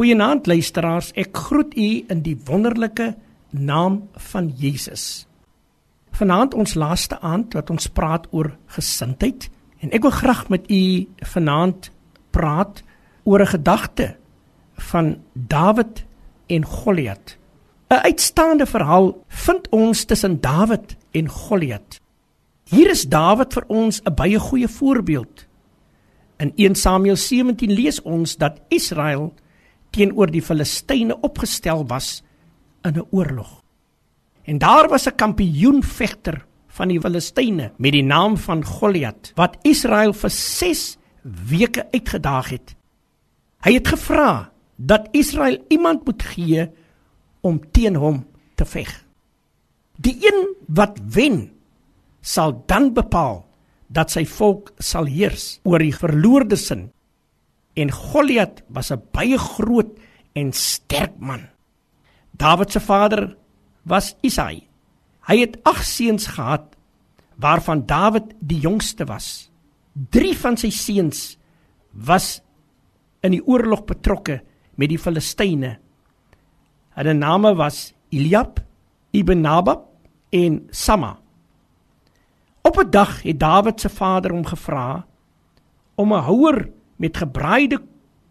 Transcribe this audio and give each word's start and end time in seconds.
Goeienaand 0.00 0.46
luisteraars, 0.48 1.10
ek 1.12 1.36
groet 1.36 1.74
u 1.76 1.86
in 2.08 2.22
die 2.24 2.32
wonderlike 2.48 3.10
naam 3.52 3.98
van 4.32 4.46
Jesus. 4.56 5.26
Vanaand 6.16 6.54
ons 6.56 6.72
laaste 6.72 7.18
aand 7.20 7.52
wat 7.52 7.68
ons 7.68 7.84
praat 7.92 8.24
oor 8.32 8.48
gesindheid 8.72 9.50
en 9.84 9.92
ek 9.92 10.06
wil 10.06 10.14
graag 10.16 10.46
met 10.48 10.70
u 10.72 11.04
vanaand 11.34 11.90
praat 12.32 12.80
oor 13.28 13.44
'n 13.44 13.52
gedagte 13.52 14.06
van 14.88 15.20
Dawid 15.34 16.00
en 16.48 16.64
Goliat. 16.64 17.36
'n 17.90 18.00
Uitstaande 18.00 18.66
verhaal 18.66 19.12
vind 19.28 19.68
ons 19.68 20.04
tussen 20.04 20.40
Dawid 20.40 20.96
en 21.12 21.28
Goliat. 21.28 22.00
Hier 22.64 22.90
is 22.90 23.04
Dawid 23.04 23.52
vir 23.52 23.64
ons 23.68 24.00
'n 24.00 24.14
baie 24.14 24.38
goeie 24.38 24.68
voorbeeld. 24.68 25.46
In 26.38 26.52
1 26.56 26.74
Samuel 26.74 27.16
17 27.16 27.70
lees 27.70 28.02
ons 28.02 28.36
dat 28.36 28.60
Israel 28.68 29.34
teenoor 29.90 30.30
die 30.30 30.42
Filistyne 30.42 31.16
opgestel 31.20 31.86
was 31.86 32.22
in 32.82 32.96
'n 32.96 33.06
oorlog. 33.10 33.62
En 34.44 34.58
daar 34.58 34.88
was 34.88 35.06
'n 35.06 35.14
kampioenvegter 35.14 36.46
van 36.68 36.88
die 36.88 37.00
Filistyne 37.00 37.72
met 37.76 37.92
die 37.92 38.02
naam 38.02 38.36
van 38.36 38.64
Goliat 38.64 39.32
wat 39.34 39.58
Israel 39.62 40.12
vir 40.12 40.30
6 40.30 40.96
weke 41.22 41.86
uitgedaag 41.92 42.48
het. 42.48 42.74
Hy 43.60 43.72
het 43.72 43.88
gevra 43.88 44.52
dat 44.76 45.08
Israel 45.10 45.58
iemand 45.68 46.04
moet 46.04 46.22
gee 46.22 46.70
om 47.40 47.60
teen 47.70 47.96
hom 47.96 48.26
te 48.54 48.64
veg. 48.64 48.88
Die 50.00 50.16
een 50.20 50.54
wat 50.66 50.98
wen 51.12 51.50
sal 52.20 52.62
dan 52.66 52.92
bepaal 52.96 53.44
dat 53.88 54.10
sy 54.10 54.24
volk 54.24 54.72
sal 54.78 55.08
heers 55.10 55.58
oor 55.64 55.82
die 55.82 55.94
verloorde 55.94 56.56
sin. 56.56 56.90
En 57.74 57.90
Goliat 57.90 58.62
was 58.68 58.90
'n 58.90 59.02
baie 59.12 59.38
groot 59.38 59.98
en 60.32 60.52
sterk 60.52 61.18
man. 61.18 61.48
Dawid 62.30 62.72
se 62.72 62.80
vader 62.80 63.36
was 63.82 64.16
Isai. 64.20 64.68
Hy 65.26 65.36
het 65.38 65.58
8 65.62 65.86
seuns 65.86 66.26
gehad 66.26 66.76
waarvan 67.36 67.86
Dawid 67.86 68.34
die 68.40 68.60
jongste 68.60 69.04
was. 69.04 69.50
3 70.10 70.36
van 70.36 70.56
sy 70.56 70.70
seuns 70.70 71.38
was 71.92 72.40
in 73.20 73.30
die 73.30 73.46
oorlog 73.46 73.84
betrokke 73.84 74.40
met 74.74 74.88
die 74.88 74.98
Filistyne. 74.98 75.78
Hulle 76.96 77.14
name 77.14 77.54
was 77.54 77.92
Eliab, 78.10 78.60
Ibn 79.12 79.40
Nabab 79.40 79.86
en 80.30 80.66
Sama. 80.70 81.18
Op 82.62 82.78
'n 82.78 82.90
dag 82.90 83.22
het 83.22 83.40
Dawid 83.40 83.80
se 83.80 83.88
vader 83.88 84.30
hom 84.30 84.44
gevra 84.44 85.06
om 85.94 86.12
'n 86.12 86.22
houer 86.22 86.70
met 87.00 87.16
gebraaide 87.16 87.80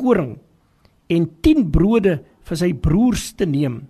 koring 0.00 0.38
en 1.12 1.28
10 1.44 1.68
brode 1.70 2.18
vir 2.44 2.60
sy 2.60 2.72
broers 2.72 3.32
te 3.36 3.46
neem. 3.48 3.82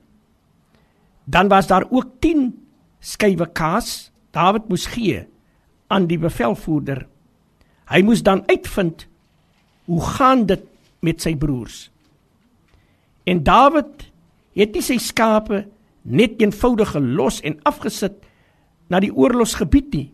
Dan 1.24 1.48
was 1.48 1.70
daar 1.70 1.86
ook 1.90 2.18
10 2.20 2.50
skywe 3.00 3.46
kaas 3.54 4.10
Dawid 4.34 4.66
moes 4.68 4.88
gee 4.90 5.20
aan 5.86 6.08
die 6.10 6.18
bevelvoerder. 6.18 7.04
Hy 7.86 8.00
moes 8.02 8.24
dan 8.26 8.42
uitvind 8.50 9.06
hoe 9.86 10.00
gaan 10.16 10.46
dit 10.48 10.64
met 11.04 11.22
sy 11.22 11.36
broers. 11.38 11.92
En 13.28 13.44
Dawid 13.46 14.08
het 14.58 14.74
nie 14.74 14.82
sy 14.82 14.98
skape 14.98 15.64
net 16.02 16.40
eenvoudig 16.42 16.96
gelos 16.96 17.38
en 17.46 17.60
afgesit 17.68 18.18
na 18.90 19.00
die 19.00 19.12
oorlogsgebied 19.14 19.94
nie. 19.94 20.08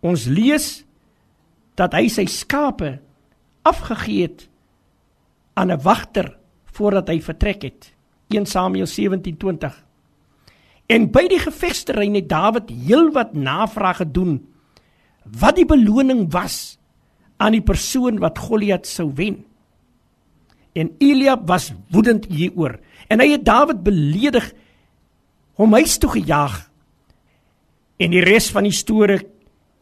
Ons 0.00 0.26
lees 0.30 0.80
dat 1.78 1.94
hy 1.94 2.08
sy 2.08 2.24
skape 2.30 2.96
afgegee 3.62 4.22
het 4.22 4.48
aan 5.54 5.70
'n 5.72 5.82
wagter 5.82 6.36
voordat 6.64 7.08
hy 7.08 7.20
vertrek 7.20 7.62
het. 7.62 7.94
1 8.28 8.46
Samuel 8.46 8.86
17:20 8.86 9.84
En 10.86 11.10
by 11.10 11.28
die 11.28 11.38
gevegsterrein 11.38 12.14
het 12.14 12.28
Dawid 12.28 12.70
heelwat 12.70 13.34
navrae 13.34 13.94
gedoen 13.94 14.48
wat 15.38 15.56
die 15.56 15.66
beloning 15.66 16.32
was 16.32 16.78
aan 17.36 17.52
die 17.52 17.62
persoon 17.62 18.18
wat 18.18 18.38
Goliat 18.38 18.86
sou 18.86 19.12
wen. 19.14 19.44
En 20.72 20.94
Eliab 20.98 21.46
was 21.48 21.72
woedend 21.90 22.26
hieroor 22.26 22.78
en 23.08 23.20
hy 23.20 23.30
het 23.30 23.44
Dawid 23.44 23.82
beledig 23.82 24.52
hom 25.54 25.72
huis 25.72 25.98
toe 25.98 26.10
gejaag. 26.10 26.70
En 28.00 28.10
die 28.10 28.24
res 28.24 28.50
van 28.50 28.64
die 28.64 28.74
storie 28.74 29.20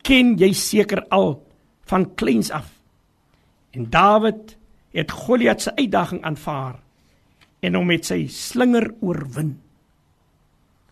ken 0.03 0.37
jy 0.37 0.53
seker 0.53 1.05
al 1.09 1.39
van 1.89 2.15
kleins 2.15 2.51
af. 2.51 2.78
En 3.79 3.87
Dawid 3.91 4.57
het 4.91 5.11
Goliat 5.15 5.63
se 5.63 5.77
uitdaging 5.77 6.23
aanvaar 6.27 6.81
en 7.63 7.75
hom 7.79 7.87
met 7.87 8.07
sy 8.07 8.25
slinger 8.31 8.91
oorwin. 9.05 9.53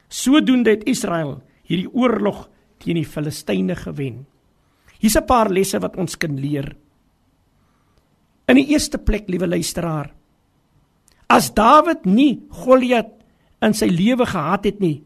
Sodoende 0.07 0.77
het 0.77 0.87
Israel 0.87 1.41
hierdie 1.67 1.91
oorlog 1.91 2.45
teen 2.83 3.01
die 3.01 3.09
Filistyne 3.09 3.75
gewen. 3.75 4.27
Hier's 5.03 5.19
'n 5.19 5.27
paar 5.27 5.51
lesse 5.51 5.79
wat 5.83 5.97
ons 5.97 6.17
kan 6.17 6.39
leer. 6.39 6.77
In 8.47 8.55
die 8.57 8.71
eerste 8.71 8.99
plek, 8.99 9.29
liewe 9.29 9.47
luisteraar, 9.47 10.15
as 11.27 11.55
Dawid 11.55 12.05
nie 12.05 12.47
Goliat 12.51 13.11
in 13.61 13.75
sy 13.75 13.87
lewe 13.87 14.27
gehad 14.27 14.65
het 14.65 14.81
nie, 14.81 15.03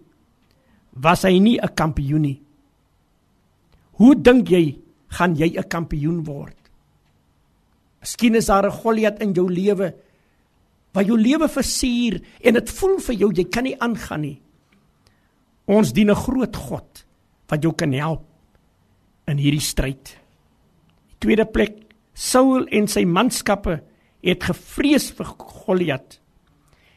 was 0.93 1.23
hy 1.23 1.39
nie 1.39 1.59
'n 1.59 1.75
kampioen 1.75 2.23
nie. 2.23 2.43
Hoe 3.93 4.15
dink 4.15 4.49
jy 4.49 4.79
gaan 5.09 5.35
jy 5.35 5.57
'n 5.57 5.69
kampioen 5.69 6.25
word? 6.25 6.60
Miskien 8.01 8.35
is 8.35 8.47
daar 8.47 8.67
'n 8.67 8.71
Goliat 8.71 9.21
in 9.21 9.33
jou 9.33 9.51
lewe 9.51 9.95
wat 10.93 11.07
jou 11.07 11.19
lewe 11.19 11.49
versuur 11.49 12.21
en 12.41 12.55
dit 12.55 12.71
voel 12.71 12.99
vir 12.99 13.15
jou 13.15 13.31
jy 13.33 13.45
kan 13.45 13.65
nie 13.65 13.79
aangaan 13.79 14.21
nie. 14.21 14.41
Ons 15.67 15.93
dien 15.93 16.11
'n 16.11 16.15
groot 16.15 16.57
God 16.57 17.05
wat 17.49 17.63
jou 17.63 17.73
kan 17.73 17.93
help 17.93 18.25
in 19.27 19.39
hierdie 19.39 19.61
stryd. 19.61 20.17
Die 21.09 21.19
tweede 21.19 21.45
plek, 21.45 21.95
Saul 22.15 22.67
en 22.67 22.87
sy 22.87 23.05
manskappe 23.05 23.83
het 24.23 24.45
gevrees 24.45 25.11
vir 25.11 25.27
Goliat. 25.39 26.19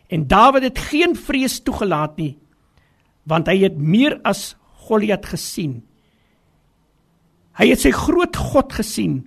En 0.09 0.27
Dawid 0.27 0.63
het 0.63 0.79
geen 0.79 1.15
vrees 1.15 1.59
toegelaat 1.59 2.17
nie, 2.17 2.37
want 3.23 3.47
hy 3.47 3.57
het 3.63 3.77
meer 3.77 4.19
as 4.23 4.55
Goliat 4.87 5.25
gesien. 5.25 5.83
Hy 7.53 7.69
het 7.69 7.79
sy 7.79 7.91
groot 7.91 8.35
God 8.35 8.73
gesien. 8.73 9.21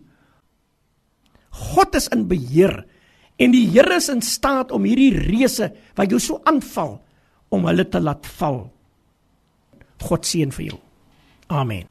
God 1.56 1.96
is 1.98 2.08
in 2.12 2.26
beheer 2.28 2.84
en 3.40 3.52
die 3.52 3.66
Here 3.72 3.96
is 3.96 4.08
in 4.12 4.22
staat 4.24 4.72
om 4.72 4.86
hierdie 4.88 5.12
reuse 5.16 5.70
wat 5.96 6.12
jou 6.12 6.20
so 6.22 6.40
aanval 6.48 6.98
om 7.52 7.68
hulle 7.68 7.86
te 7.88 8.00
laat 8.02 8.26
val. 8.38 8.64
God 10.06 10.26
seën 10.28 10.52
vir 10.52 10.72
jou. 10.72 10.80
Amen. 11.52 11.86